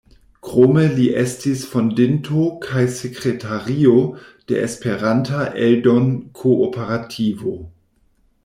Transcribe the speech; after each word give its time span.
Krome 0.45 0.85
li 0.99 1.03
estis 1.23 1.65
fondinto 1.73 2.47
kaj 2.63 2.85
sekretario 2.95 3.93
de 4.53 4.57
Esperanta 4.69 5.45
Eldon-Kooperativo. 5.67 7.59